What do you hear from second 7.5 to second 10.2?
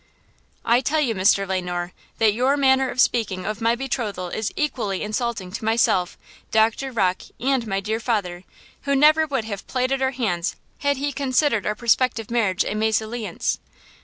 my dear father, who never would have plighted our